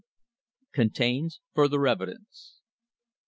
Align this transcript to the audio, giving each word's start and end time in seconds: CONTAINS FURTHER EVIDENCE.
CONTAINS 0.73 1.41
FURTHER 1.53 1.85
EVIDENCE. 1.87 2.55